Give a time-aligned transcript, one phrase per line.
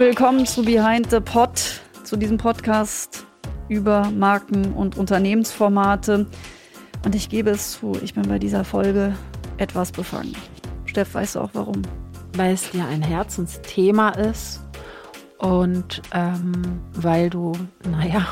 [0.00, 3.26] Willkommen zu Behind the Pod, zu diesem Podcast
[3.68, 6.26] über Marken und Unternehmensformate.
[7.04, 9.14] Und ich gebe es zu, ich bin bei dieser Folge
[9.58, 10.34] etwas befangen.
[10.86, 11.82] Steff, weißt du auch warum?
[12.34, 14.62] Weil es dir ein Herzensthema ist
[15.36, 17.52] und ähm, weil du,
[17.86, 18.28] naja,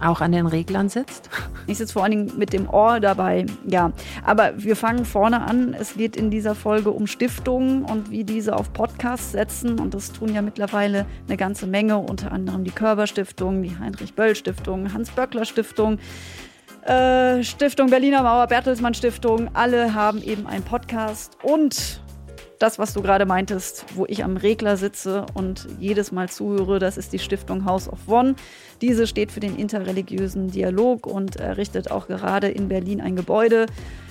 [0.00, 1.30] auch an den Reglern sitzt.
[1.66, 3.90] Ich sitze vor allen Dingen mit dem Ohr dabei, ja.
[4.22, 5.72] Aber wir fangen vorne an.
[5.72, 9.80] Es geht in dieser Folge um Stiftungen und wie diese auf Podcasts setzen.
[9.80, 14.12] Und das tun ja mittlerweile eine ganze Menge, unter anderem die Körber Stiftung, die Heinrich
[14.12, 15.98] Böll Stiftung, Hans Böckler Stiftung.
[16.82, 22.03] Äh, Stiftung Berliner Mauer, Bertelsmann Stiftung, alle haben eben einen Podcast und
[22.64, 26.96] das, was du gerade meintest, wo ich am Regler sitze und jedes Mal zuhöre, das
[26.96, 28.36] ist die Stiftung House of One.
[28.80, 33.66] Diese steht für den interreligiösen Dialog und errichtet auch gerade in Berlin ein Gebäude,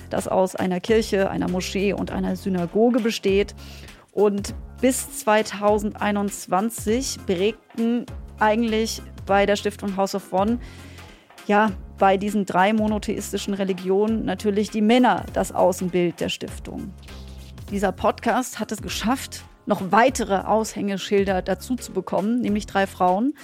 [0.08, 3.56] das aus einer Kirche, einer Moschee und einer Synagoge besteht.
[4.12, 8.06] Und bis 2021 prägten
[8.38, 10.60] eigentlich bei der Stiftung House of One
[11.48, 16.92] ja, bei diesen drei monotheistischen Religionen natürlich die Männer das Außenbild der Stiftung.
[17.70, 23.34] Dieser Podcast hat es geschafft, noch weitere Aushängeschilder dazu zu bekommen, nämlich drei Frauen,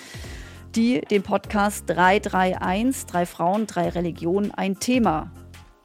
[0.75, 5.31] die den Podcast 331, drei Frauen, drei Religionen, ein Thema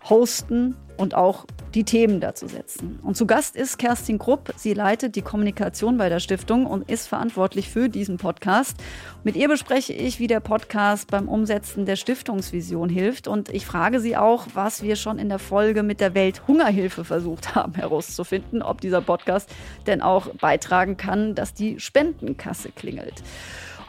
[0.09, 2.99] hosten und auch die Themen dazu setzen.
[3.03, 4.53] Und zu Gast ist Kerstin Krupp.
[4.55, 8.77] Sie leitet die Kommunikation bei der Stiftung und ist verantwortlich für diesen Podcast.
[9.23, 13.27] Mit ihr bespreche ich, wie der Podcast beim Umsetzen der Stiftungsvision hilft.
[13.27, 17.55] Und ich frage sie auch, was wir schon in der Folge mit der Welthungerhilfe versucht
[17.55, 19.49] haben herauszufinden, ob dieser Podcast
[19.85, 23.21] denn auch beitragen kann, dass die Spendenkasse klingelt.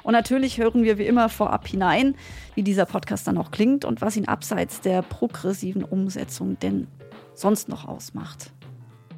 [0.07, 2.15] Und natürlich hören wir wie immer vorab hinein,
[2.55, 6.87] wie dieser Podcast dann auch klingt und was ihn abseits der progressiven Umsetzung denn
[7.35, 8.53] sonst noch ausmacht.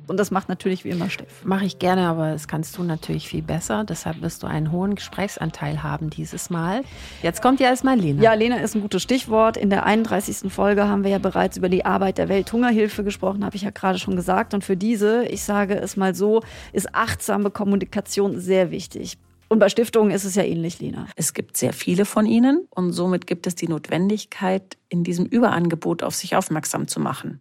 [0.07, 1.45] Und das macht natürlich wie immer Steff.
[1.45, 3.85] Mache ich gerne, aber das kannst du natürlich viel besser.
[3.85, 6.81] Deshalb wirst du einen hohen Gesprächsanteil haben dieses Mal.
[7.23, 8.23] Jetzt kommt ja erstmal Lena.
[8.23, 9.59] Ja, Lena ist ein gutes Stichwort.
[9.59, 10.51] In der 31.
[10.51, 13.99] Folge haben wir ja bereits über die Arbeit der Welthungerhilfe gesprochen, habe ich ja gerade
[13.99, 14.55] schon gesagt.
[14.55, 16.43] Und für diese, ich sage es mal so,
[16.73, 19.19] ist achtsame Kommunikation sehr wichtig.
[19.49, 21.09] Und bei Stiftungen ist es ja ähnlich, Lena.
[21.17, 26.03] Es gibt sehr viele von ihnen und somit gibt es die Notwendigkeit, in diesem Überangebot
[26.03, 27.41] auf sich aufmerksam zu machen.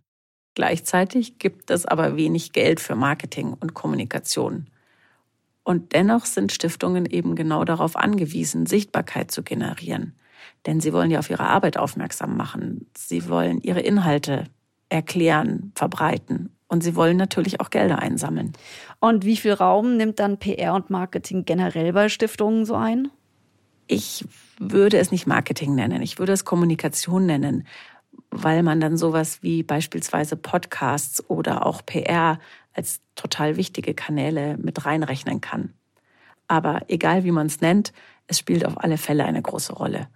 [0.56, 4.68] Gleichzeitig gibt es aber wenig Geld für Marketing und Kommunikation.
[5.64, 10.16] Und dennoch sind Stiftungen eben genau darauf angewiesen, Sichtbarkeit zu generieren.
[10.66, 12.90] Denn sie wollen ja auf ihre Arbeit aufmerksam machen.
[12.96, 14.46] Sie wollen ihre Inhalte
[14.90, 18.54] erklären, verbreiten und sie wollen natürlich auch Gelder einsammeln.
[19.00, 23.10] Und wie viel Raum nimmt dann PR und Marketing generell bei Stiftungen so ein?
[23.88, 24.26] Ich
[24.60, 27.66] würde es nicht Marketing nennen, ich würde es Kommunikation nennen,
[28.32, 32.40] weil man dann sowas wie beispielsweise Podcasts oder auch PR
[32.74, 35.74] als total wichtige Kanäle mit reinrechnen kann.
[36.48, 37.94] Aber egal wie man es nennt,
[38.28, 40.08] es spielt auf alle Fälle eine große Rolle.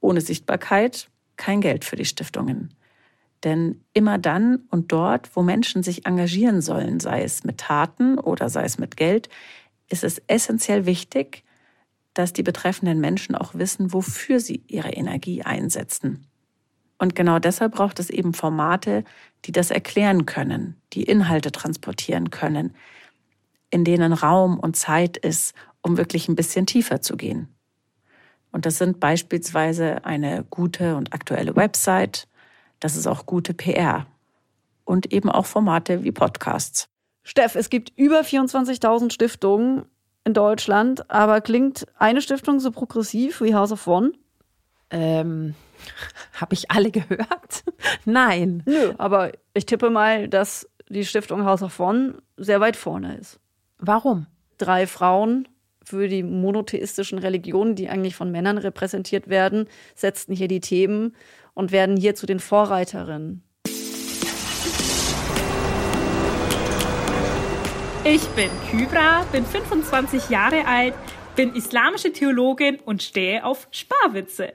[0.00, 2.74] Ohne Sichtbarkeit kein Geld für die Stiftungen.
[3.44, 8.48] Denn immer dann und dort, wo Menschen sich engagieren sollen, sei es mit Taten oder
[8.48, 9.28] sei es mit Geld,
[9.88, 11.44] ist es essentiell wichtig,
[12.14, 16.26] dass die betreffenden Menschen auch wissen, wofür sie ihre Energie einsetzen.
[16.98, 19.04] Und genau deshalb braucht es eben Formate,
[19.44, 22.74] die das erklären können, die Inhalte transportieren können,
[23.68, 27.48] in denen Raum und Zeit ist, um wirklich ein bisschen tiefer zu gehen.
[28.52, 32.28] Und das sind beispielsweise eine gute und aktuelle Website,
[32.80, 34.06] das ist auch gute PR.
[34.84, 36.88] Und eben auch Formate wie Podcasts.
[37.22, 39.86] Steff, es gibt über 24.000 Stiftungen
[40.24, 44.12] in Deutschland, aber klingt eine Stiftung so progressiv wie House of One?
[44.90, 45.54] Ähm,
[46.34, 47.64] habe ich alle gehört?
[48.04, 48.62] Nein.
[48.66, 53.40] Nö, aber ich tippe mal, dass die Stiftung House of One sehr weit vorne ist.
[53.78, 54.26] Warum?
[54.58, 55.48] Drei Frauen
[55.82, 61.14] für die monotheistischen Religionen, die eigentlich von Männern repräsentiert werden, setzten hier die Themen
[61.54, 63.42] und werden hier zu den Vorreiterinnen.
[68.04, 70.92] Ich bin Kybra, bin 25 Jahre alt,
[71.36, 74.52] bin islamische Theologin und stehe auf Sparwitze.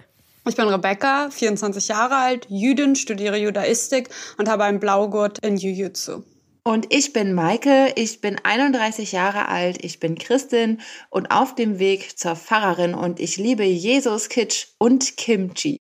[0.47, 6.23] Ich bin Rebecca, 24 Jahre alt, Jüdin, studiere Judaistik und habe einen Blaugurt in Jiu-Jitsu.
[6.63, 11.79] Und ich bin Maike, ich bin 31 Jahre alt, ich bin Christin und auf dem
[11.79, 15.79] Weg zur Pfarrerin und ich liebe Jesus Kitsch und Kimchi.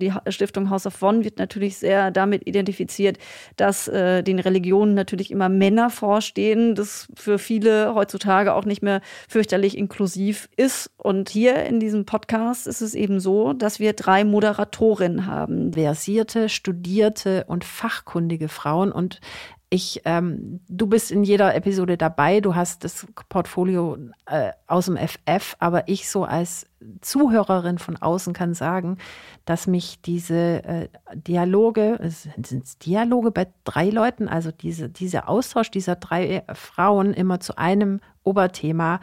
[0.00, 3.18] Die Stiftung House of One wird natürlich sehr damit identifiziert,
[3.56, 9.00] dass äh, den Religionen natürlich immer Männer vorstehen, das für viele heutzutage auch nicht mehr
[9.28, 10.92] fürchterlich inklusiv ist.
[10.98, 15.72] Und hier in diesem Podcast ist es eben so, dass wir drei Moderatorinnen haben.
[15.72, 19.20] Versierte, studierte und fachkundige Frauen und
[19.70, 24.96] ich, ähm, du bist in jeder Episode dabei, du hast das Portfolio äh, aus dem
[24.96, 26.66] FF, aber ich so als
[27.02, 28.96] Zuhörerin von außen kann sagen,
[29.44, 35.70] dass mich diese äh, Dialoge, sind es Dialoge bei drei Leuten, also diese, dieser Austausch
[35.70, 39.00] dieser drei Frauen immer zu einem Oberthema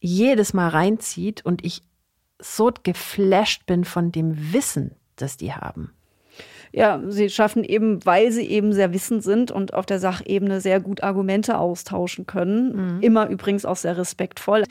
[0.00, 1.82] jedes Mal reinzieht und ich
[2.40, 5.92] so geflasht bin von dem Wissen, das die haben
[6.72, 10.80] ja, sie schaffen eben, weil sie eben sehr wissend sind und auf der Sachebene sehr
[10.80, 12.96] gut Argumente austauschen können.
[12.96, 13.02] Mhm.
[13.02, 14.64] Immer übrigens auch sehr respektvoll.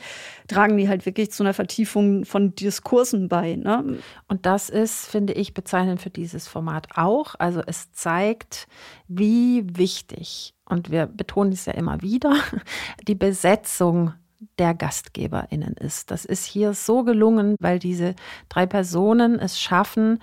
[0.46, 3.56] Tragen die halt wirklich zu einer Vertiefung von Diskursen bei.
[3.56, 3.98] Ne?
[4.28, 7.34] Und das ist, finde ich, bezeichnend für dieses Format auch.
[7.38, 8.66] Also es zeigt,
[9.08, 12.34] wie wichtig, und wir betonen es ja immer wieder,
[13.08, 14.12] die Besetzung
[14.58, 16.10] der GastgeberInnen ist.
[16.10, 18.14] Das ist hier so gelungen, weil diese
[18.48, 20.20] drei Personen es schaffen,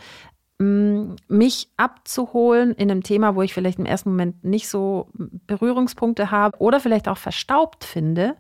[0.58, 6.58] mich abzuholen in einem Thema, wo ich vielleicht im ersten Moment nicht so Berührungspunkte habe
[6.60, 8.36] oder vielleicht auch verstaubt finde.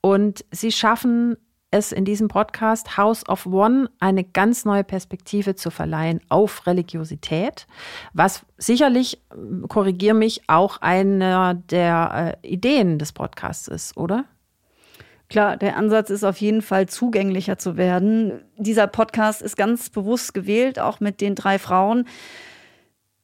[0.00, 1.36] Und sie schaffen
[1.70, 7.66] es in diesem Podcast House of One eine ganz neue Perspektive zu verleihen auf Religiosität,
[8.12, 9.20] was sicherlich,
[9.68, 14.24] korrigiere mich, auch einer der äh, Ideen des Podcasts ist, oder?
[15.34, 18.44] Klar, der Ansatz ist auf jeden Fall zugänglicher zu werden.
[18.56, 22.06] Dieser Podcast ist ganz bewusst gewählt, auch mit den drei Frauen,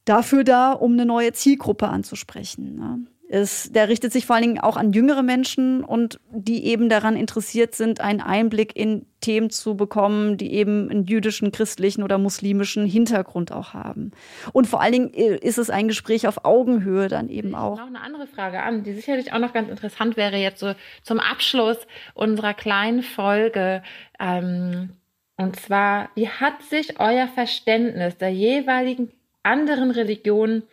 [0.07, 2.75] dafür da, um eine neue Zielgruppe anzusprechen.
[2.75, 2.99] Ne?
[3.31, 7.15] Ist, der richtet sich vor allen Dingen auch an jüngere Menschen und die eben daran
[7.15, 12.87] interessiert sind, einen Einblick in Themen zu bekommen, die eben einen jüdischen, christlichen oder muslimischen
[12.87, 14.11] Hintergrund auch haben.
[14.53, 17.79] Und vor allen Dingen äh, ist es ein Gespräch auf Augenhöhe dann eben auch.
[17.79, 20.75] Noch eine andere Frage an, die sicherlich auch noch ganz interessant wäre jetzt so
[21.05, 21.79] zum Abschluss
[22.15, 23.85] unserer kleinen Folge.
[24.19, 24.91] Ähm,
[25.37, 29.13] und zwar, wie hat sich euer Verständnis der jeweiligen
[29.45, 30.65] anderen Religionen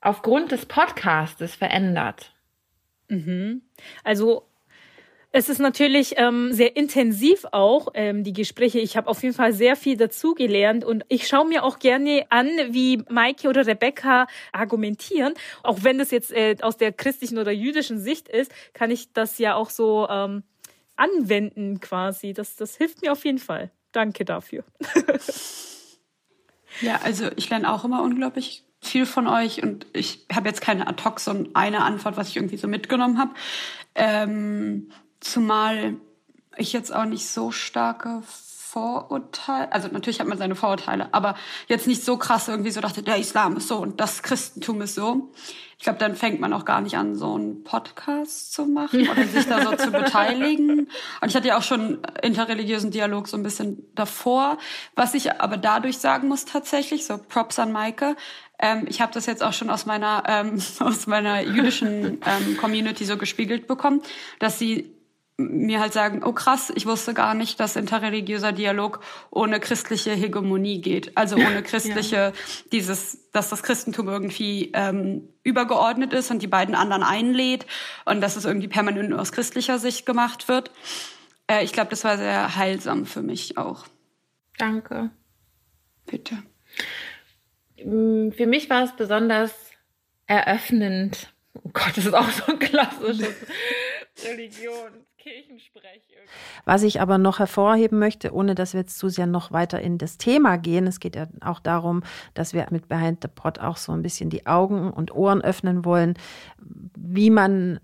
[0.00, 2.32] aufgrund des Podcastes verändert?
[3.08, 3.62] Mhm.
[4.04, 4.46] Also
[5.32, 8.80] es ist natürlich ähm, sehr intensiv auch, ähm, die Gespräche.
[8.80, 12.48] Ich habe auf jeden Fall sehr viel dazugelernt und ich schaue mir auch gerne an,
[12.70, 15.34] wie Maike oder Rebecca argumentieren.
[15.62, 19.38] Auch wenn das jetzt äh, aus der christlichen oder jüdischen Sicht ist, kann ich das
[19.38, 20.42] ja auch so ähm,
[20.96, 22.32] anwenden quasi.
[22.32, 23.70] Das, das hilft mir auf jeden Fall.
[23.92, 24.64] Danke dafür.
[26.80, 30.86] ja, also ich lerne auch immer unglaublich viel von euch und ich habe jetzt keine
[30.86, 33.32] ad hoc so eine Antwort, was ich irgendwie so mitgenommen habe.
[33.94, 34.90] Ähm,
[35.20, 35.96] zumal
[36.56, 38.22] ich jetzt auch nicht so starke
[38.72, 41.34] Vorurteile, also natürlich hat man seine Vorurteile, aber
[41.66, 44.94] jetzt nicht so krass irgendwie so dachte, der Islam ist so und das Christentum ist
[44.94, 45.32] so.
[45.76, 49.26] Ich glaube, dann fängt man auch gar nicht an, so einen Podcast zu machen oder
[49.26, 50.88] sich da so zu beteiligen.
[51.20, 54.58] Und ich hatte ja auch schon interreligiösen Dialog so ein bisschen davor.
[54.94, 58.14] Was ich aber dadurch sagen muss tatsächlich, so Props an Maike,
[58.60, 63.04] ähm, ich habe das jetzt auch schon aus meiner ähm, aus meiner jüdischen ähm, Community
[63.04, 64.02] so gespiegelt bekommen,
[64.38, 64.94] dass sie
[65.48, 69.00] mir halt sagen, oh krass, ich wusste gar nicht, dass interreligiöser Dialog
[69.30, 71.16] ohne christliche Hegemonie geht.
[71.16, 72.32] Also ohne christliche, ja.
[72.72, 77.66] dieses, dass das Christentum irgendwie ähm, übergeordnet ist und die beiden anderen einlädt
[78.04, 80.70] und dass es irgendwie permanent aus christlicher Sicht gemacht wird.
[81.46, 83.86] Äh, ich glaube, das war sehr heilsam für mich auch.
[84.58, 85.10] Danke.
[86.06, 86.42] Bitte.
[87.84, 89.52] Mm, für mich war es besonders
[90.26, 91.32] eröffnend.
[91.54, 93.34] Oh Gott, das ist auch so ein klassisches
[94.24, 96.02] Religion, Kirchensprech.
[96.64, 99.98] Was ich aber noch hervorheben möchte, ohne dass wir jetzt zu sehr noch weiter in
[99.98, 102.02] das Thema gehen, es geht ja auch darum,
[102.34, 105.84] dass wir mit Behind the Pot auch so ein bisschen die Augen und Ohren öffnen
[105.84, 106.14] wollen,
[106.96, 107.80] wie man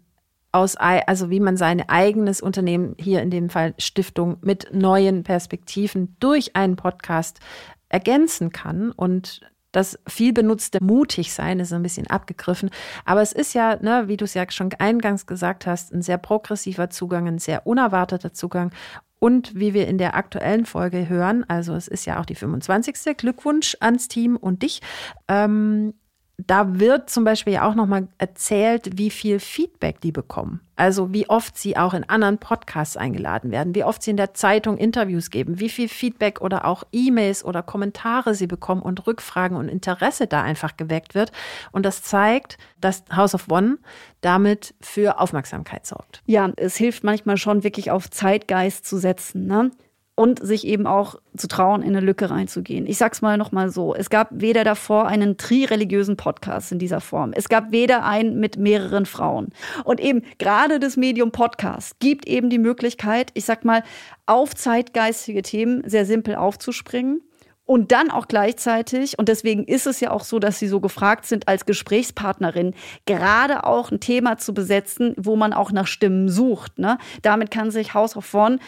[0.52, 6.16] aus, also wie man sein eigenes Unternehmen, hier in dem Fall Stiftung, mit neuen Perspektiven
[6.18, 7.40] durch einen Podcast
[7.88, 9.42] ergänzen kann und
[9.76, 12.70] das viel benutzte mutig sein ist ein bisschen abgegriffen.
[13.04, 16.16] Aber es ist ja, ne, wie du es ja schon eingangs gesagt hast, ein sehr
[16.16, 18.72] progressiver Zugang, ein sehr unerwarteter Zugang.
[19.18, 23.18] Und wie wir in der aktuellen Folge hören, also es ist ja auch die 25.
[23.18, 24.80] Glückwunsch ans Team und dich.
[25.28, 25.92] Ähm,
[26.38, 30.60] da wird zum Beispiel ja auch nochmal erzählt, wie viel Feedback die bekommen.
[30.76, 34.34] Also wie oft sie auch in anderen Podcasts eingeladen werden, wie oft sie in der
[34.34, 39.56] Zeitung Interviews geben, wie viel Feedback oder auch E-Mails oder Kommentare sie bekommen und Rückfragen
[39.56, 41.32] und Interesse da einfach geweckt wird.
[41.72, 43.78] Und das zeigt, dass House of One
[44.20, 46.22] damit für Aufmerksamkeit sorgt.
[46.26, 49.46] Ja, es hilft manchmal schon wirklich auf Zeitgeist zu setzen.
[49.46, 49.70] Ne?
[50.16, 52.86] Und sich eben auch zu trauen, in eine Lücke reinzugehen.
[52.86, 53.94] Ich sag's mal nochmal so.
[53.94, 57.32] Es gab weder davor einen tri-religiösen Podcast in dieser Form.
[57.34, 59.50] Es gab weder einen mit mehreren Frauen.
[59.84, 63.84] Und eben gerade das Medium Podcast gibt eben die Möglichkeit, ich sag mal,
[64.24, 67.20] auf zeitgeistige Themen sehr simpel aufzuspringen
[67.66, 71.26] Und dann auch gleichzeitig, und deswegen ist es ja auch so, dass sie so gefragt
[71.26, 72.74] sind als Gesprächspartnerin,
[73.06, 76.78] gerade auch ein Thema zu besetzen, wo man auch nach Stimmen sucht.
[76.78, 76.96] Ne?
[77.22, 78.60] Damit kann sich House of One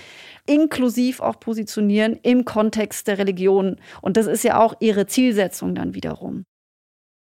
[0.48, 3.76] inklusiv auch positionieren im Kontext der Religion.
[4.00, 6.44] Und das ist ja auch ihre Zielsetzung dann wiederum.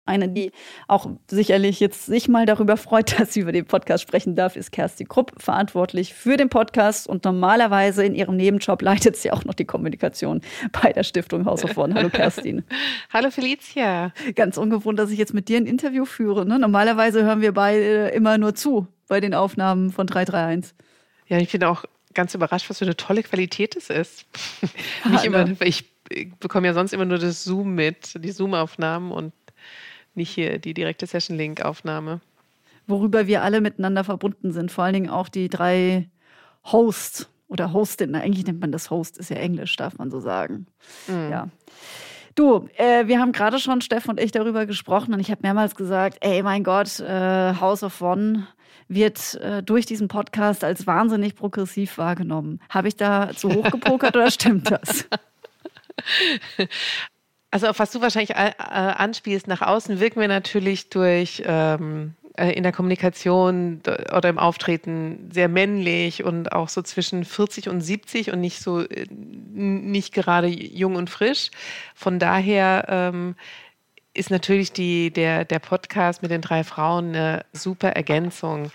[0.08, 0.52] Eine, die
[0.86, 4.70] auch sicherlich jetzt sich mal darüber freut, dass sie über den Podcast sprechen darf, ist
[4.70, 9.54] Kerstin Krupp, verantwortlich für den Podcast und normalerweise in ihrem Nebenjob leitet sie auch noch
[9.54, 10.42] die Kommunikation
[10.80, 11.94] bei der Stiftung House of One.
[11.94, 12.62] Hallo Kerstin.
[13.12, 14.12] Hallo Felicia.
[14.36, 16.46] Ganz ungewohnt, dass ich jetzt mit dir ein Interview führe.
[16.46, 16.60] Ne?
[16.60, 20.72] Normalerweise hören wir beide immer nur zu bei den Aufnahmen von 331.
[21.28, 21.84] Ja, ich bin auch
[22.16, 24.26] ganz überrascht, was für eine tolle Qualität es ist.
[25.08, 25.56] Nicht immer, ne?
[25.60, 25.84] ich
[26.40, 29.32] bekomme ja sonst immer nur das Zoom mit, die Zoom-Aufnahmen und
[30.14, 32.20] nicht hier die direkte Session-Link-Aufnahme.
[32.86, 36.08] Worüber wir alle miteinander verbunden sind, vor allen Dingen auch die drei
[36.64, 38.14] Hosts oder Hostin.
[38.14, 40.66] Eigentlich nennt man das Host, ist ja Englisch, darf man so sagen.
[41.06, 41.30] Mhm.
[41.30, 41.48] Ja.
[42.34, 45.74] Du, äh, wir haben gerade schon, Steff und ich, darüber gesprochen und ich habe mehrmals
[45.74, 48.46] gesagt, ey, mein Gott, äh, House of One
[48.88, 52.60] wird äh, durch diesen Podcast als wahnsinnig progressiv wahrgenommen.
[52.68, 55.06] Habe ich da zu hoch gepokert oder stimmt das?
[57.52, 62.50] Also auf was du wahrscheinlich äh, anspielst, nach außen wirken wir natürlich durch ähm, äh,
[62.52, 63.80] in der Kommunikation
[64.14, 68.80] oder im Auftreten sehr männlich und auch so zwischen 40 und 70 und nicht so
[68.80, 71.50] äh, nicht gerade jung und frisch.
[71.94, 73.36] Von daher ähm,
[74.16, 78.70] ist natürlich die, der, der Podcast mit den drei Frauen eine super Ergänzung.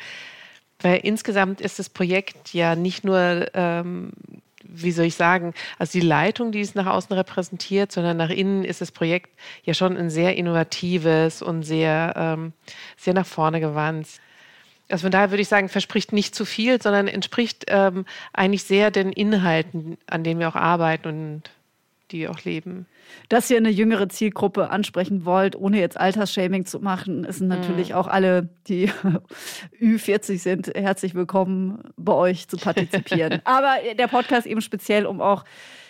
[0.82, 4.12] Weil insgesamt ist das Projekt ja nicht nur, ähm,
[4.64, 8.64] wie soll ich sagen, also die Leitung, die es nach außen repräsentiert, sondern nach innen
[8.64, 9.30] ist das Projekt
[9.64, 12.54] ja schon ein sehr innovatives und sehr, ähm,
[12.98, 14.08] sehr nach vorne gewandt.
[14.90, 18.92] Also von daher würde ich sagen, verspricht nicht zu viel, sondern entspricht ähm, eigentlich sehr
[18.92, 21.44] den Inhalten, an denen wir auch arbeiten und
[22.12, 22.86] die auch leben.
[23.30, 27.96] Dass ihr eine jüngere Zielgruppe ansprechen wollt, ohne jetzt Altersshaming zu machen, ist natürlich mhm.
[27.96, 28.90] auch alle, die
[29.82, 33.42] Ü40 sind, herzlich willkommen bei euch zu partizipieren.
[33.46, 35.46] Aber der Podcast eben speziell, um auch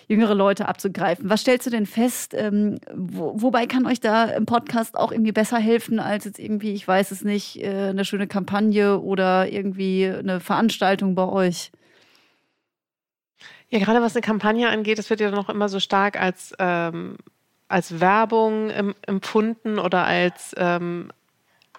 [0.07, 1.29] jüngere Leute abzugreifen.
[1.29, 2.33] Was stellst du denn fest?
[2.37, 6.73] Ähm, wo, wobei kann euch da im Podcast auch irgendwie besser helfen als jetzt irgendwie,
[6.73, 11.71] ich weiß es nicht, äh, eine schöne Kampagne oder irgendwie eine Veranstaltung bei euch?
[13.71, 17.15] Ja, gerade was eine Kampagne angeht, das wird ja noch immer so stark als, ähm,
[17.69, 18.69] als Werbung
[19.07, 21.09] empfunden oder als ähm,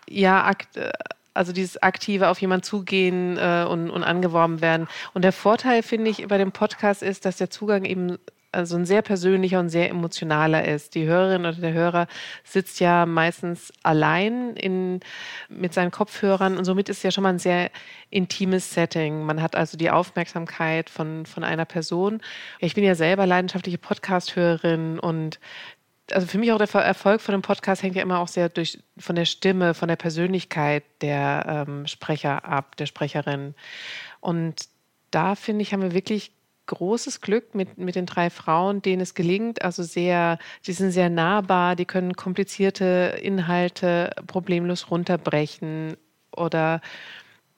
[0.09, 0.79] ja, akt,
[1.35, 4.89] also dieses aktive auf jemanden zugehen äh, und, und angeworben werden.
[5.15, 8.19] Und der Vorteil, finde ich, bei dem Podcast ist, dass der Zugang eben
[8.53, 10.95] also ein sehr persönlicher und sehr emotionaler ist.
[10.95, 12.07] Die Hörerin oder der Hörer
[12.45, 15.01] sitzt ja meistens allein in,
[15.49, 17.71] mit seinen Kopfhörern und somit ist ja schon mal ein sehr
[18.11, 19.25] intimes Setting.
[19.25, 22.21] Man hat also die Aufmerksamkeit von, von einer Person.
[22.61, 25.41] Ich bin ja selber leidenschaftliche Podcast-Hörerin und
[26.11, 28.79] also für mich auch der Erfolg von dem Podcast hängt ja immer auch sehr durch,
[28.99, 33.55] von der Stimme, von der Persönlichkeit der ähm, Sprecher ab, der Sprecherin.
[34.21, 34.69] Und
[35.11, 36.33] da finde ich, haben wir wirklich
[36.67, 39.63] großes Glück mit, mit den drei Frauen, denen es gelingt.
[39.63, 45.97] Also sehr, die sind sehr nahbar, die können komplizierte Inhalte problemlos runterbrechen
[46.35, 46.81] oder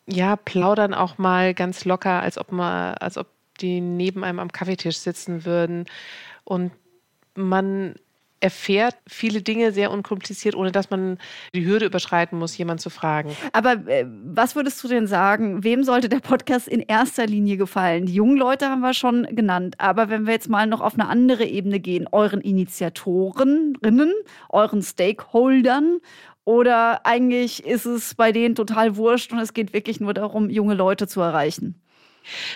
[0.07, 3.29] ja, plaudern auch mal ganz locker, als ob man, als ob
[3.61, 5.87] die neben einem am Kaffeetisch sitzen würden.
[6.45, 6.73] Und
[7.35, 7.95] man
[8.45, 11.17] erfährt viele Dinge sehr unkompliziert, ohne dass man
[11.55, 13.35] die Hürde überschreiten muss, jemanden zu fragen.
[13.55, 18.05] Aber äh, was würdest du denn sagen, wem sollte der Podcast in erster Linie gefallen?
[18.05, 21.09] Die jungen Leute haben wir schon genannt, aber wenn wir jetzt mal noch auf eine
[21.09, 24.13] andere Ebene gehen, euren Initiatorinnen,
[24.51, 26.01] euren Stakeholdern
[26.45, 30.75] oder eigentlich ist es bei denen total wurscht und es geht wirklich nur darum, junge
[30.75, 31.81] Leute zu erreichen?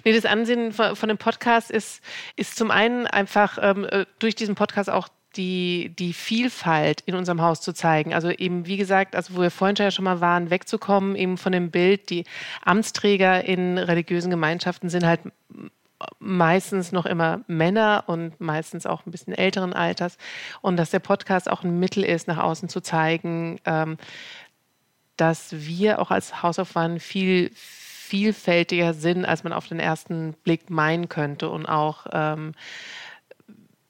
[0.05, 2.03] Nee, das Ansehen von, dem Podcast ist,
[2.37, 7.43] ist zum einen einfach ähm, äh, durch diesen Podcast auch die, die Vielfalt in unserem
[7.43, 8.15] Haus zu zeigen.
[8.15, 11.71] Also eben, wie gesagt, also wo wir vorhin schon mal waren, wegzukommen eben von dem
[11.71, 12.25] Bild, die
[12.65, 15.21] Amtsträger in religiösen Gemeinschaften sind halt
[16.19, 20.17] meistens noch immer Männer und meistens auch ein bisschen älteren Alters.
[20.61, 23.99] Und dass der Podcast auch ein Mittel ist, nach außen zu zeigen, ähm,
[25.17, 27.51] dass wir auch als House of One viel
[28.09, 32.53] vielfältiger sind, als man auf den ersten Blick meinen könnte und auch ähm,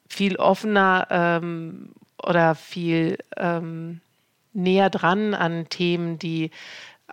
[0.09, 4.01] viel offener ähm, oder viel ähm,
[4.53, 6.51] näher dran an Themen, die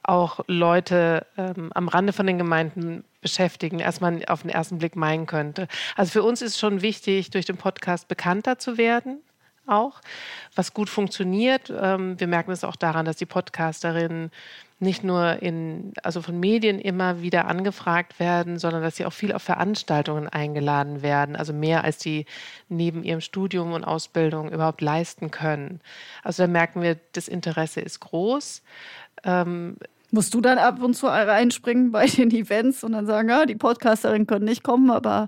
[0.02, 4.96] auch Leute ähm, am Rande von den Gemeinden beschäftigen, als man auf den ersten Blick
[4.96, 5.68] meinen könnte.
[5.96, 9.22] Also für uns ist schon wichtig, durch den Podcast bekannter zu werden.
[9.68, 10.00] auch,
[10.54, 11.74] was gut funktioniert.
[11.76, 14.30] Ähm, wir merken es auch daran, dass die Podcasterinnen
[14.80, 19.32] nicht nur in, also von Medien immer wieder angefragt werden, sondern dass sie auch viel
[19.32, 22.26] auf Veranstaltungen eingeladen werden, also mehr als sie
[22.68, 25.80] neben ihrem Studium und Ausbildung überhaupt leisten können.
[26.24, 28.64] Also da merken wir, das Interesse ist groß.
[29.24, 29.78] Ähm,
[30.16, 33.56] Musst du dann ab und zu reinspringen bei den Events und dann sagen, ja, die
[33.56, 35.28] Podcasterinnen können nicht kommen, aber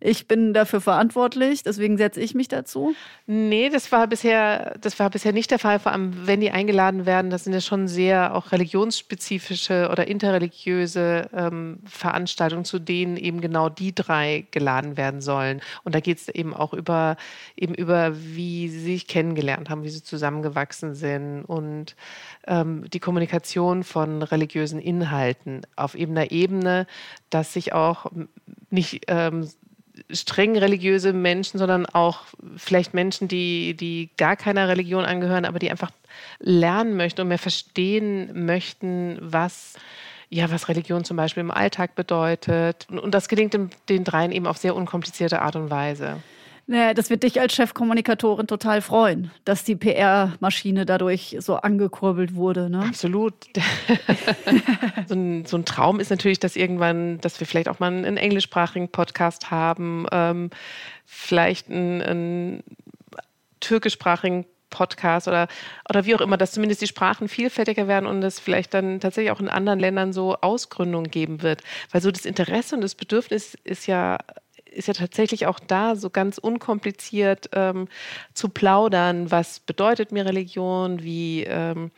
[0.00, 2.94] ich bin dafür verantwortlich, deswegen setze ich mich dazu?
[3.26, 5.78] Nee, das war bisher, das war bisher nicht der Fall.
[5.78, 11.30] Vor allem, wenn die eingeladen werden, das sind ja schon sehr auch religionsspezifische oder interreligiöse
[11.32, 15.60] ähm, Veranstaltungen, zu denen eben genau die drei geladen werden sollen.
[15.84, 17.16] Und da geht es eben auch über,
[17.56, 21.94] eben über, wie sie sich kennengelernt haben, wie sie zusammengewachsen sind und
[22.46, 26.86] ähm, die Kommunikation von religiösen Inhalten auf eben einer Ebene,
[27.30, 28.06] dass sich auch
[28.70, 29.48] nicht ähm,
[30.10, 32.22] streng religiöse Menschen, sondern auch
[32.56, 35.90] vielleicht Menschen, die, die gar keiner Religion angehören, aber die einfach
[36.40, 39.74] lernen möchten und mehr verstehen möchten, was
[40.30, 42.88] ja, was Religion zum Beispiel im Alltag bedeutet.
[42.90, 43.56] Und, das gelingt
[43.88, 46.16] den dreien eben auf sehr unkomplizierte Art und Weise.
[46.66, 52.70] Naja, das wird dich als Chefkommunikatorin total freuen, dass die PR-Maschine dadurch so angekurbelt wurde.
[52.70, 52.80] Ne?
[52.80, 53.34] Absolut.
[55.06, 58.16] so, ein, so, ein, Traum ist natürlich, dass irgendwann, dass wir vielleicht auch mal einen
[58.16, 60.48] englischsprachigen Podcast haben, ähm,
[61.04, 62.62] vielleicht einen, einen
[63.60, 65.48] türkischsprachigen Podcast oder,
[65.88, 69.30] oder wie auch immer, dass zumindest die Sprachen vielfältiger werden und es vielleicht dann tatsächlich
[69.30, 71.62] auch in anderen Ländern so Ausgründungen geben wird.
[71.90, 74.18] Weil so das Interesse und das Bedürfnis ist ja
[74.74, 77.88] ist ja tatsächlich auch da so ganz unkompliziert ähm,
[78.34, 79.30] zu plaudern.
[79.30, 81.02] Was bedeutet mir Religion?
[81.02, 81.90] Wie, ähm,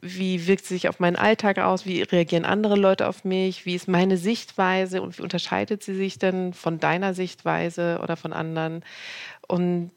[0.00, 1.86] wie wirkt sie sich auf meinen Alltag aus?
[1.86, 3.66] Wie reagieren andere Leute auf mich?
[3.66, 8.32] Wie ist meine Sichtweise und wie unterscheidet sie sich denn von deiner Sichtweise oder von
[8.32, 8.84] anderen?
[9.48, 9.90] Und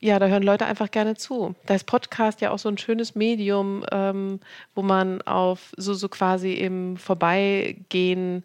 [0.00, 1.54] ja, da hören Leute einfach gerne zu.
[1.66, 4.40] Da ist Podcast ja auch so ein schönes Medium, ähm,
[4.74, 8.44] wo man auf so, so quasi im Vorbeigehen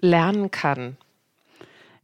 [0.00, 0.96] lernen kann.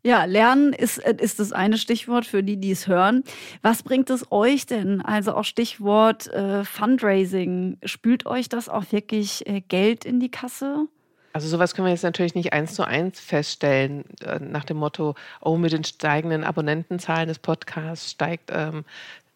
[0.04, 3.24] Ja, lernen ist, äh, ist das eine Stichwort für die, die es hören.
[3.62, 5.00] Was bringt es euch denn?
[5.02, 7.78] Also auch Stichwort äh, Fundraising.
[7.84, 10.86] Spült euch das auch wirklich äh, Geld in die Kasse?
[11.32, 15.14] Also sowas können wir jetzt natürlich nicht eins zu eins feststellen, äh, nach dem Motto,
[15.40, 18.84] oh, mit den steigenden Abonnentenzahlen des Podcasts steigt ähm,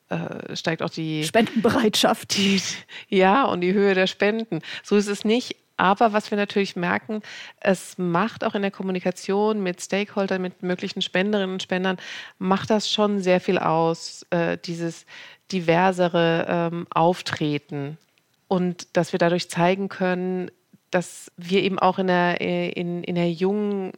[0.08, 2.36] äh, steigt auch die Spendenbereitschaft.
[2.36, 2.60] Die,
[3.08, 4.60] ja, und die Höhe der Spenden.
[4.82, 5.56] So ist es nicht.
[5.82, 7.22] Aber was wir natürlich merken,
[7.58, 11.96] es macht auch in der Kommunikation mit Stakeholdern, mit möglichen Spenderinnen und Spendern,
[12.38, 15.06] macht das schon sehr viel aus, äh, dieses
[15.50, 17.98] diversere ähm, Auftreten.
[18.46, 20.52] Und dass wir dadurch zeigen können,
[20.92, 23.90] dass wir eben auch in der, äh, in, in der jungen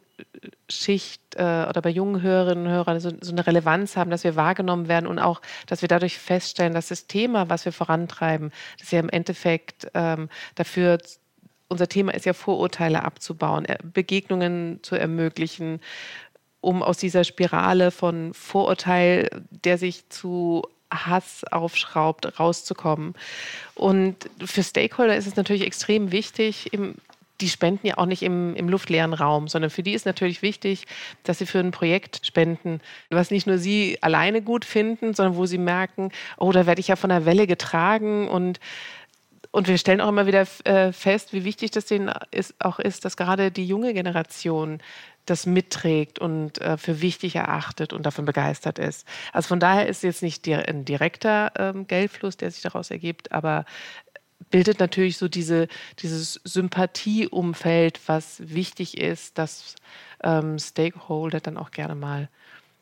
[0.67, 4.35] Schicht äh, oder bei jungen Hörerinnen und Hörern so, so, eine Relevanz haben, dass wir
[4.35, 8.89] wahrgenommen werden und auch, dass wir dadurch feststellen, dass das Thema, was wir vorantreiben, das
[8.89, 10.97] ja im Endeffekt ähm, dafür
[11.67, 15.79] unser Thema ist ja Vorurteile abzubauen, Begegnungen zu ermöglichen,
[16.61, 23.15] um aus dieser Spirale von Vorurteil, der sich zu Hass aufschraubt, rauszukommen.
[23.73, 26.95] Und für Stakeholder ist es natürlich extrem wichtig, im,
[27.41, 30.85] die spenden ja auch nicht im, im, luftleeren Raum, sondern für die ist natürlich wichtig,
[31.23, 35.45] dass sie für ein Projekt spenden, was nicht nur sie alleine gut finden, sondern wo
[35.45, 38.59] sie merken, oh, da werde ich ja von der Welle getragen und
[39.55, 43.05] und wir stellen auch immer wieder äh, fest, wie wichtig das denen ist, auch ist,
[43.05, 44.79] dass gerade die junge Generation
[45.25, 49.07] das mitträgt und äh, für wichtig erachtet und davon begeistert ist.
[49.31, 53.63] Also von daher ist jetzt nicht ein direkter ähm, Geldfluss, der sich daraus ergibt, aber
[54.51, 59.75] bildet natürlich so diese, dieses Sympathieumfeld, was wichtig ist, dass
[60.21, 62.27] ähm, Stakeholder dann auch gerne mal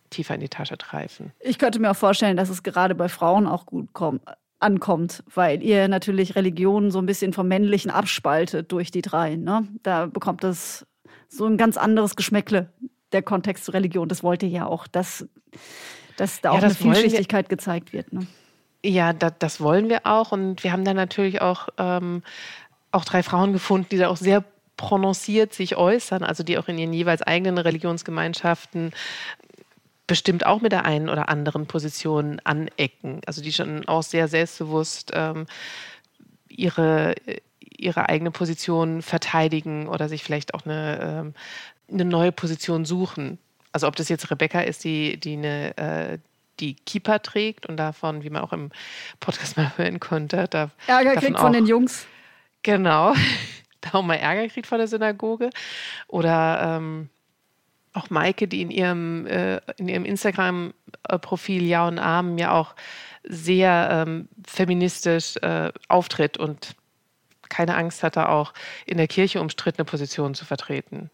[0.09, 1.33] tiefer in die Tasche greifen.
[1.39, 4.23] Ich könnte mir auch vorstellen, dass es gerade bei Frauen auch gut kommt,
[4.63, 9.35] ankommt, weil ihr natürlich Religionen so ein bisschen vom Männlichen abspaltet durch die drei.
[9.35, 9.67] Ne?
[9.83, 10.85] Da bekommt es
[11.27, 12.69] so ein ganz anderes Geschmäckle,
[13.11, 14.09] der Kontext zur Religion.
[14.09, 15.27] Das wollt ihr ja auch, dass,
[16.17, 18.11] dass da ja, auch eine Vielschichtigkeit wir, gezeigt wird.
[18.13, 18.25] Ne?
[18.83, 20.31] Ja, da, das wollen wir auch.
[20.31, 22.23] Und wir haben dann natürlich auch, ähm,
[22.91, 24.43] auch drei Frauen gefunden, die da auch sehr
[24.77, 28.91] prononciert sich äußern, also die auch in ihren jeweils eigenen Religionsgemeinschaften
[30.07, 33.21] bestimmt auch mit der einen oder anderen Position anecken.
[33.25, 35.45] Also die schon auch sehr selbstbewusst ähm,
[36.49, 37.15] ihre,
[37.59, 41.33] ihre eigene Position verteidigen oder sich vielleicht auch eine, ähm,
[41.91, 43.39] eine neue Position suchen.
[43.71, 46.17] Also ob das jetzt Rebecca ist, die, die eine äh,
[46.59, 48.71] die Kippa trägt und davon, wie man auch im
[49.19, 52.05] Podcast mal hören konnte, da, Ärger kriegt von den Jungs.
[52.61, 53.13] Genau,
[53.81, 55.49] da auch mal Ärger kriegt von der Synagoge.
[56.07, 57.09] Oder ähm,
[57.93, 62.75] auch Maike, die in ihrem, äh, in ihrem Instagram-Profil Ja und Arm ja auch
[63.23, 66.75] sehr ähm, feministisch äh, auftritt und
[67.49, 68.53] keine Angst hatte, auch
[68.85, 71.09] in der Kirche umstrittene Positionen zu vertreten.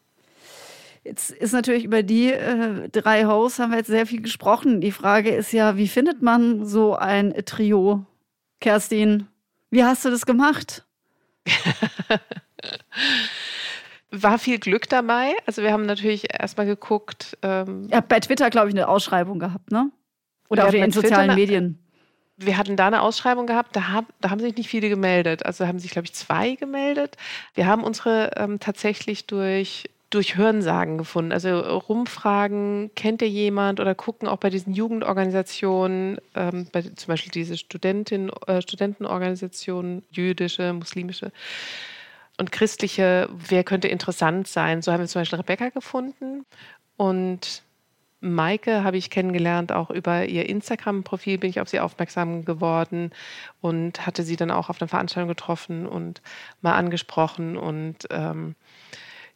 [1.04, 4.82] Jetzt ist natürlich über die äh, drei Hosts haben wir jetzt sehr viel gesprochen.
[4.82, 8.06] Die Frage ist ja, wie findet man so ein Trio?
[8.60, 9.28] Kerstin,
[9.70, 10.86] wie hast du das gemacht?
[14.12, 15.34] War viel Glück dabei.
[15.46, 17.38] Also wir haben natürlich erstmal geguckt.
[17.44, 19.92] Ähm, Ihr habt bei Twitter, glaube ich, eine Ausschreibung gehabt, ne?
[20.50, 21.80] Oder auf den sozialen Medien.
[22.38, 25.46] Wir hatten da eine Ausschreibung gehabt, da, hab, da haben sich nicht viele gemeldet.
[25.46, 27.18] Also haben sich, glaube ich, zwei gemeldet.
[27.54, 31.32] Wir haben unsere ähm, tatsächlich durch durch Hörensagen gefunden.
[31.32, 37.32] Also rumfragen, kennt ihr jemand oder gucken auch bei diesen Jugendorganisationen, ähm, bei, zum Beispiel
[37.32, 41.32] diese Studentin, äh, Studentenorganisationen, jüdische, muslimische
[42.40, 44.82] und christliche, wer könnte interessant sein.
[44.82, 46.46] So haben wir zum Beispiel Rebecca gefunden
[46.96, 47.64] und
[48.22, 53.12] Maike habe ich kennengelernt, auch über ihr Instagram-Profil bin ich auf sie aufmerksam geworden
[53.62, 56.22] und hatte sie dann auch auf einer Veranstaltung getroffen und
[56.62, 58.56] mal angesprochen und ähm,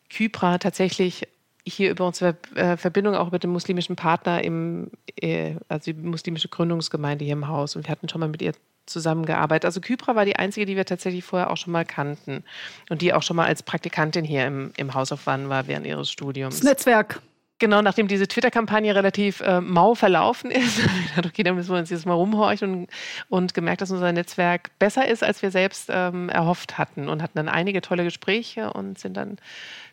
[0.09, 1.27] Kypra tatsächlich
[1.65, 6.49] hier über unsere äh, Verbindung auch mit dem muslimischen Partner im, äh, also die muslimische
[6.49, 7.75] Gründungsgemeinde hier im Haus.
[7.75, 8.53] Und wir hatten schon mal mit ihr
[8.85, 9.65] zusammengearbeitet.
[9.65, 12.43] Also Kypra war die einzige, die wir tatsächlich vorher auch schon mal kannten
[12.89, 15.85] und die auch schon mal als Praktikantin hier im, im Haus auf Wann war während
[15.85, 16.55] ihres Studiums.
[16.55, 17.21] Das Netzwerk.
[17.63, 20.81] Genau, nachdem diese Twitter-Kampagne relativ äh, mau verlaufen ist,
[21.25, 22.89] okay, dann müssen wir uns jetzt mal rumhorchen und,
[23.29, 27.37] und gemerkt, dass unser Netzwerk besser ist, als wir selbst ähm, erhofft hatten und hatten
[27.37, 29.37] dann einige tolle Gespräche und sind dann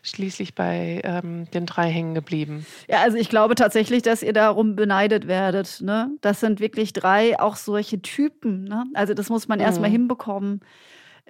[0.03, 2.65] schließlich bei ähm, den drei hängen geblieben.
[2.89, 5.79] Ja, also ich glaube tatsächlich, dass ihr darum beneidet werdet.
[5.79, 6.09] Ne?
[6.19, 8.65] Das sind wirklich drei auch solche Typen.
[8.65, 8.83] Ne?
[8.95, 9.65] Also das muss man mhm.
[9.65, 10.59] erstmal hinbekommen.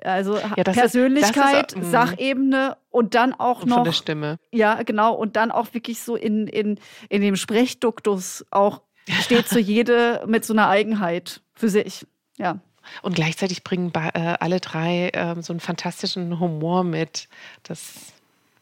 [0.04, 1.91] Also ja, Persönlichkeit, ist, mm.
[1.91, 3.77] Sachebene und dann auch und noch.
[3.77, 4.39] Von der Stimme.
[4.51, 5.13] Ja, genau.
[5.13, 8.82] Und dann auch wirklich so in, in, in dem Sprechduktus auch
[9.21, 12.06] steht so jede mit so einer Eigenheit für sich.
[12.38, 12.60] Ja.
[13.01, 17.27] Und gleichzeitig bringen äh, alle drei äh, so einen fantastischen Humor mit.
[17.63, 18.13] Das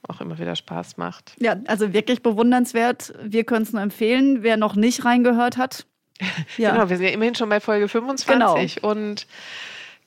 [0.07, 1.33] auch immer wieder Spaß macht.
[1.39, 3.13] Ja, also wirklich bewundernswert.
[3.21, 5.85] Wir können es nur empfehlen, wer noch nicht reingehört hat.
[6.57, 6.71] Ja.
[6.71, 8.91] genau, wir sind ja immerhin schon bei Folge 25 genau.
[8.91, 9.25] und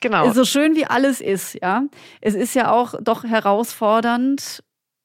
[0.03, 0.31] genau.
[0.31, 1.83] So schön wie alles ist, ja.
[2.21, 4.63] Es ist ja auch doch herausfordernd,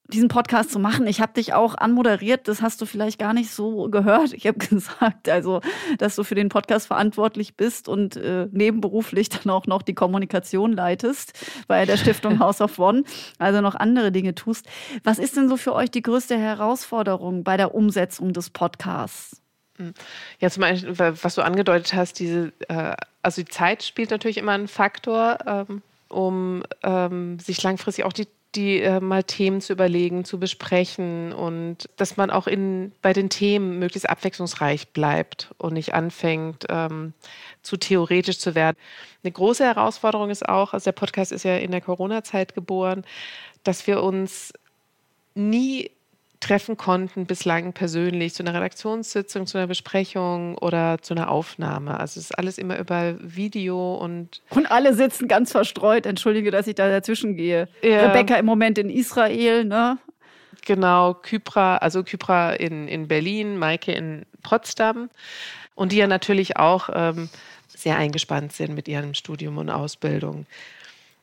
[0.08, 1.06] diesen Podcast zu machen.
[1.06, 4.32] Ich habe dich auch anmoderiert, das hast du vielleicht gar nicht so gehört.
[4.32, 5.61] Ich habe gesagt, also,
[5.98, 10.72] dass du für den Podcast verantwortlich bist und äh, nebenberuflich dann auch noch die Kommunikation
[10.72, 11.32] leitest
[11.68, 13.04] bei der Stiftung House of One,
[13.38, 14.66] also noch andere Dinge tust.
[15.04, 19.42] Was ist denn so für euch die größte Herausforderung bei der Umsetzung des Podcasts?
[19.78, 19.94] Hm.
[20.40, 24.52] Ja, zum Beispiel, was du angedeutet hast, diese, äh, also die Zeit spielt natürlich immer
[24.52, 30.24] einen Faktor, ähm, um ähm, sich langfristig auch die die äh, mal Themen zu überlegen,
[30.24, 35.94] zu besprechen und dass man auch in, bei den Themen möglichst abwechslungsreich bleibt und nicht
[35.94, 37.12] anfängt, ähm,
[37.62, 38.76] zu theoretisch zu werden.
[39.22, 43.04] Eine große Herausforderung ist auch, also der Podcast ist ja in der Corona-Zeit geboren,
[43.64, 44.52] dass wir uns
[45.34, 45.90] nie
[46.40, 51.98] treffen konnten, bislang persönlich zu einer Redaktionssitzung, zu einer Besprechung oder zu einer Aufnahme.
[51.98, 54.40] Also es ist alles immer über Video und.
[54.51, 56.07] Und alle sitzen ganz verstreut.
[56.07, 57.68] Entschuldige, dass ich da dazwischen gehe.
[57.83, 58.07] Ja.
[58.07, 59.98] Rebecca im Moment in Israel, ne?
[60.64, 65.11] Genau, Kypra, also Kypra in, in Berlin, Maike in Potsdam.
[65.74, 67.29] Und die ja natürlich auch ähm,
[67.68, 70.46] sehr eingespannt sind mit ihrem Studium und Ausbildung.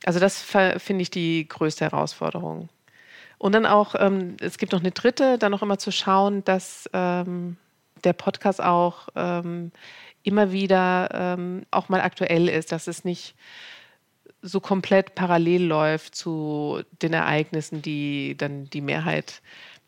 [0.06, 2.69] Also das finde ich die größte Herausforderung.
[3.45, 6.89] Und dann auch, ähm, es gibt noch eine dritte, dann noch immer zu schauen, dass
[6.93, 7.58] ähm,
[8.03, 9.71] der Podcast auch ähm,
[10.23, 13.36] immer wieder ähm, auch mal aktuell ist, dass es nicht
[14.41, 19.43] so komplett parallel läuft zu den Ereignissen, die dann die Mehrheit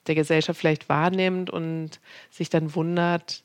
[0.06, 3.44] der Gesellschaft vielleicht wahrnimmt und sich dann wundert,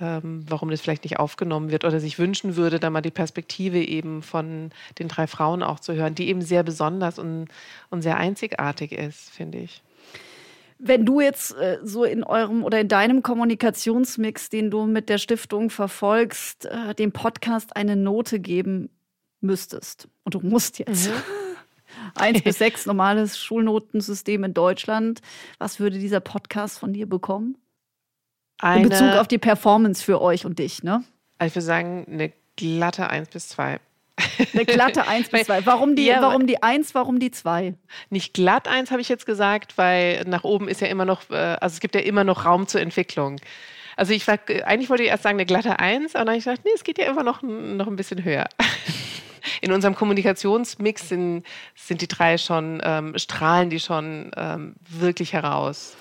[0.00, 3.78] ähm, warum das vielleicht nicht aufgenommen wird oder sich wünschen würde, da mal die Perspektive
[3.78, 7.46] eben von den drei Frauen auch zu hören, die eben sehr besonders und,
[7.90, 9.82] und sehr einzigartig ist, finde ich.
[10.78, 15.18] Wenn du jetzt äh, so in eurem oder in deinem Kommunikationsmix, den du mit der
[15.18, 18.90] Stiftung verfolgst, äh, dem Podcast eine Note geben
[19.40, 21.08] müsstest, und du musst jetzt.
[21.08, 21.14] Mhm.
[22.16, 25.20] Eins bis sechs normales Schulnotensystem in Deutschland.
[25.58, 27.56] Was würde dieser Podcast von dir bekommen?
[28.58, 31.04] Eine, in Bezug auf die Performance für euch und dich, ne?
[31.38, 33.80] Also ich würde sagen, eine glatte 1 bis 2.
[34.52, 35.66] Eine glatte 1 bis 2.
[35.66, 37.74] Warum die, ja, warum die 1, warum die 2?
[38.10, 41.34] Nicht glatt 1 habe ich jetzt gesagt, weil nach oben ist ja immer noch, äh,
[41.34, 43.40] also es gibt ja immer noch Raum zur Entwicklung.
[43.96, 46.44] Also ich war, eigentlich wollte ich erst sagen eine glatte 1, aber dann habe ich
[46.44, 48.46] gesagt, nee, es geht ja immer noch, noch ein bisschen höher.
[49.60, 55.96] In unserem Kommunikationsmix sind, sind die drei schon, ähm, strahlen die schon ähm, wirklich heraus.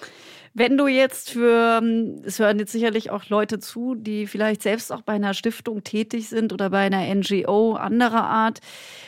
[0.56, 4.92] Wenn du jetzt für, ähm, es hören jetzt sicherlich auch Leute zu, die vielleicht selbst
[4.92, 8.60] auch bei einer Stiftung tätig sind oder bei einer NGO anderer Art,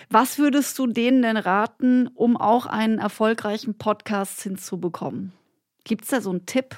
[0.09, 5.33] was würdest du denen denn raten, um auch einen erfolgreichen Podcast hinzubekommen?
[5.83, 6.77] Gibt es da so einen Tipp?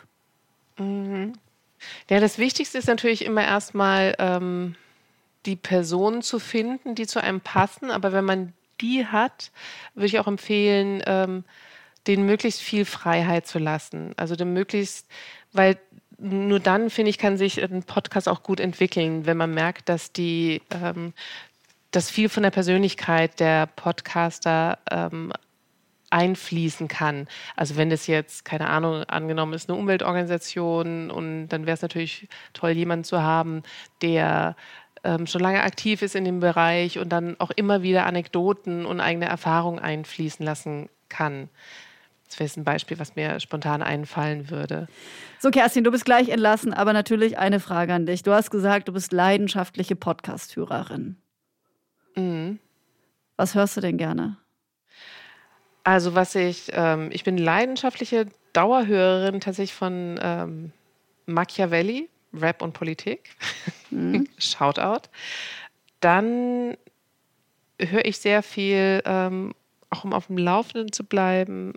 [0.77, 1.33] Mhm.
[2.09, 4.75] Ja, das Wichtigste ist natürlich immer erstmal ähm,
[5.45, 7.89] die Personen zu finden, die zu einem passen.
[7.89, 9.51] Aber wenn man die hat,
[9.93, 11.43] würde ich auch empfehlen, ähm,
[12.07, 14.13] denen möglichst viel Freiheit zu lassen.
[14.17, 15.07] Also dem möglichst,
[15.51, 15.77] weil
[16.19, 20.11] nur dann, finde ich, kann sich ein Podcast auch gut entwickeln, wenn man merkt, dass
[20.11, 21.13] die, ähm,
[21.91, 25.31] dass viel von der Persönlichkeit der Podcaster ähm,
[26.09, 27.27] einfließen kann.
[27.55, 32.27] Also wenn das jetzt, keine Ahnung, angenommen ist eine Umweltorganisation und dann wäre es natürlich
[32.53, 33.63] toll, jemanden zu haben,
[34.01, 34.55] der
[35.03, 38.99] ähm, schon lange aktiv ist in dem Bereich und dann auch immer wieder Anekdoten und
[38.99, 41.49] eigene Erfahrungen einfließen lassen kann.
[42.27, 44.87] Das wäre ein Beispiel, was mir spontan einfallen würde.
[45.39, 48.23] So, Kerstin, du bist gleich entlassen, aber natürlich eine Frage an dich.
[48.23, 51.17] Du hast gesagt, du bist leidenschaftliche Podcast-Hörerin.
[52.15, 52.59] Mhm.
[53.37, 54.37] Was hörst du denn gerne?
[55.83, 60.71] Also, was ich, ähm, ich bin leidenschaftliche Dauerhörerin tatsächlich von ähm,
[61.27, 63.35] Machiavelli, Rap und Politik.
[63.89, 64.27] Mhm.
[64.37, 65.07] Shoutout.
[66.01, 66.75] Dann
[67.79, 69.53] höre ich sehr viel, ähm,
[69.89, 71.73] auch um auf dem Laufenden zu bleiben,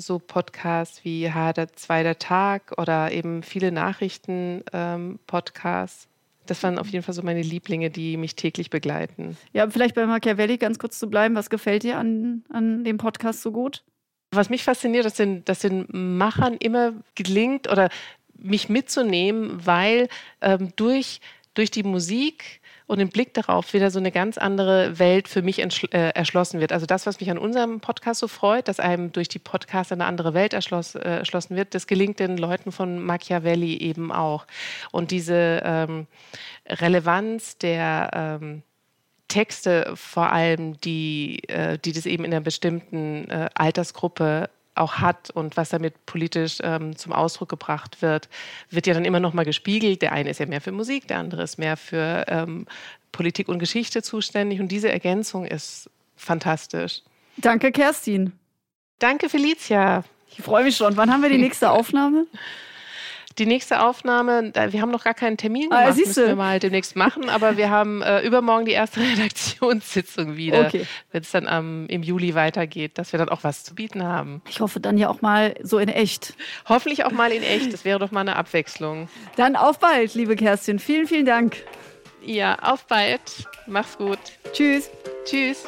[0.00, 6.04] so Podcasts wie Harder Zweiter Tag oder eben viele Nachrichten-Podcasts.
[6.04, 6.10] Ähm,
[6.46, 9.36] das waren auf jeden Fall so meine Lieblinge, die mich täglich begleiten.
[9.52, 11.36] Ja, vielleicht bei Machiavelli ganz kurz zu bleiben.
[11.36, 13.84] Was gefällt dir an, an dem Podcast so gut?
[14.32, 17.88] Was mich fasziniert, dass den, dass den Machern immer gelingt oder
[18.36, 20.08] mich mitzunehmen, weil
[20.40, 21.20] ähm, durch,
[21.54, 22.59] durch die Musik
[22.90, 26.72] und den Blick darauf wieder so eine ganz andere Welt für mich äh, erschlossen wird.
[26.72, 30.06] Also das, was mich an unserem Podcast so freut, dass einem durch die Podcasts eine
[30.06, 34.44] andere Welt erschloss, äh, erschlossen wird, das gelingt den Leuten von Machiavelli eben auch.
[34.90, 36.08] Und diese ähm,
[36.66, 38.62] Relevanz der ähm,
[39.28, 44.50] Texte vor allem, die, äh, die das eben in einer bestimmten äh, Altersgruppe
[44.80, 48.28] auch hat und was damit politisch ähm, zum Ausdruck gebracht wird,
[48.70, 50.02] wird ja dann immer noch mal gespiegelt.
[50.02, 52.66] Der eine ist ja mehr für Musik, der andere ist mehr für ähm,
[53.12, 57.02] Politik und Geschichte zuständig und diese Ergänzung ist fantastisch.
[57.36, 58.32] Danke, Kerstin.
[58.98, 60.04] Danke, Felicia.
[60.30, 60.96] Ich freue mich schon.
[60.96, 62.26] Wann haben wir die nächste Aufnahme?
[63.38, 66.58] Die nächste Aufnahme, wir haben noch gar keinen Termin ah, gemacht, ah, müssen wir mal
[66.58, 70.86] demnächst machen, aber wir haben äh, übermorgen die erste Redaktionssitzung wieder, okay.
[71.12, 74.42] wenn es dann ähm, im Juli weitergeht, dass wir dann auch was zu bieten haben.
[74.48, 76.34] Ich hoffe dann ja auch mal so in echt.
[76.68, 79.08] Hoffentlich auch mal in echt, das wäre doch mal eine Abwechslung.
[79.36, 80.78] Dann auf bald, liebe Kerstin.
[80.78, 81.56] Vielen, vielen Dank.
[82.24, 83.20] Ja, auf bald.
[83.66, 84.18] Mach's gut.
[84.52, 84.90] Tschüss.
[85.24, 85.64] Tschüss.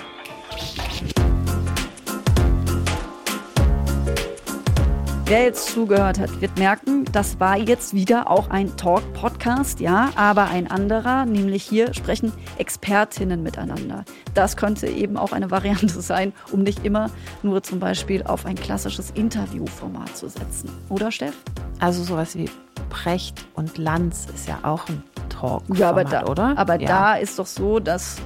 [5.33, 10.51] Wer jetzt zugehört hat, wird merken, das war jetzt wieder auch ein Talk-Podcast, ja, aber
[10.51, 14.05] ein anderer, nämlich hier sprechen Expertinnen miteinander.
[14.35, 17.09] Das könnte eben auch eine Variante sein, um nicht immer
[17.43, 20.69] nur zum Beispiel auf ein klassisches Interviewformat zu setzen.
[20.91, 21.35] Oder, Steff?
[21.81, 22.51] Also sowas wie
[22.91, 26.59] Precht und Lanz ist ja auch ein Talk-Format, ja, aber da, oder?
[26.59, 26.89] Aber ja.
[26.89, 28.17] da ist doch so, dass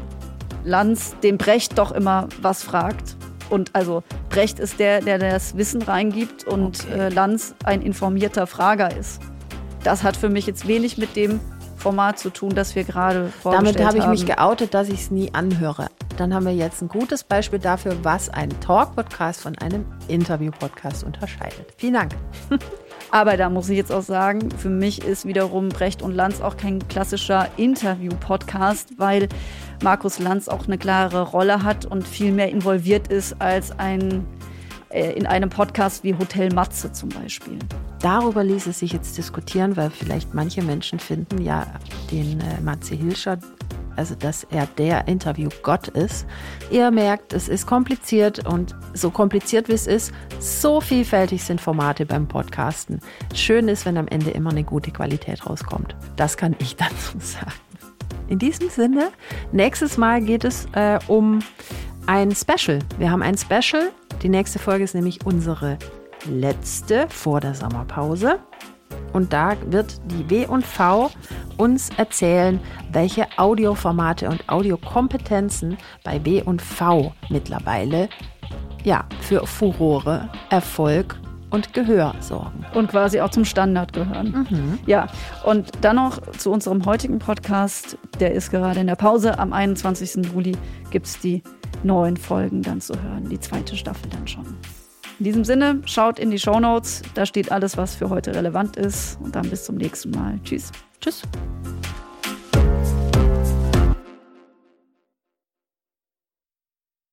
[0.65, 3.16] Lanz dem Brecht doch immer was fragt
[3.51, 6.99] und also Brecht ist der, der das Wissen reingibt und okay.
[6.99, 9.21] äh, Lanz ein informierter Frager ist.
[9.85, 11.41] Das hat für mich jetzt wenig mit dem
[11.77, 15.11] Format zu tun, das wir gerade vorgestellt Damit habe ich mich geoutet, dass ich es
[15.11, 15.87] nie anhöre.
[16.17, 21.75] Dann haben wir jetzt ein gutes Beispiel dafür, was ein Talk-Podcast von einem Interview-Podcast unterscheidet.
[21.77, 22.13] Vielen Dank.
[23.11, 26.57] Aber da muss ich jetzt auch sagen, für mich ist wiederum Brecht und Lanz auch
[26.57, 29.29] kein klassischer Interview-Podcast, weil
[29.83, 34.27] Markus Lanz auch eine klare Rolle hat und viel mehr involviert ist als ein
[34.91, 37.59] äh, in einem Podcast wie Hotel Matze zum Beispiel.
[38.01, 41.67] Darüber ließ es sich jetzt diskutieren, weil vielleicht manche Menschen finden ja
[42.11, 43.39] den äh, Matze Hilscher
[43.97, 46.27] also dass er der Interviewgott ist.
[46.71, 52.07] Ihr merkt, es ist kompliziert und so kompliziert wie es ist, so vielfältig sind Formate
[52.07, 53.01] beim Podcasten.
[53.35, 55.97] Schön ist, wenn am Ende immer eine gute Qualität rauskommt.
[56.17, 57.66] Das kann ich dazu sagen.
[58.29, 59.11] In diesem Sinne,
[59.53, 61.41] nächstes Mal geht es äh, um
[62.07, 62.81] ein Special.
[62.99, 63.93] Wir haben ein Special.
[64.23, 65.79] Die nächste Folge ist nämlich unsere
[66.29, 68.41] letzte vor der Sommerpause.
[69.13, 71.11] Und da wird die W&V
[71.57, 72.61] uns erzählen,
[72.93, 78.09] welche Audioformate und Audiokompetenzen bei W&V mittlerweile
[78.85, 81.17] ja, für Furore, Erfolg
[81.51, 82.65] und Gehör sorgen.
[82.75, 84.47] Und quasi auch zum Standard gehören.
[84.51, 84.79] Mhm.
[84.87, 85.09] Ja,
[85.45, 87.99] und dann noch zu unserem heutigen Podcast.
[88.21, 89.39] Der ist gerade in der Pause.
[89.39, 90.27] Am 21.
[90.33, 90.57] Juli
[90.91, 91.43] gibt es die
[91.83, 94.47] neuen Folgen dann zu hören, die zweite Staffel dann schon.
[95.19, 97.03] In diesem Sinne, schaut in die Show Notes.
[97.15, 99.19] Da steht alles, was für heute relevant ist.
[99.23, 100.39] Und dann bis zum nächsten Mal.
[100.45, 100.71] Tschüss.
[101.01, 101.23] Tschüss.